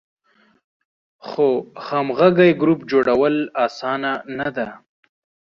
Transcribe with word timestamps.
خو 1.27 1.47
همغږی 1.87 2.51
ګروپ 2.61 2.79
جوړول 2.91 3.35
آسانه 3.65 4.11
نه 4.37 4.49
ده. 4.55 4.67